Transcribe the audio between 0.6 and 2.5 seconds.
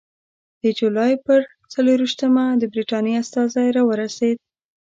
د جولای پر څلېرویشتمه